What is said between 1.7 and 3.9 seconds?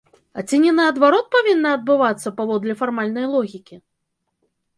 адбывацца, паводле фармальнай логікі?